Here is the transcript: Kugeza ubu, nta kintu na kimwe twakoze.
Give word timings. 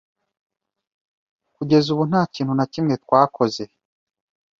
Kugeza 1.55 1.87
ubu, 1.93 2.03
nta 2.09 2.21
kintu 2.33 2.53
na 2.55 2.65
kimwe 2.73 2.93
twakoze. 3.03 3.63